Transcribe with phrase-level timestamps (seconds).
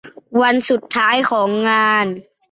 [0.41, 2.05] วันสุดท้ายของงาน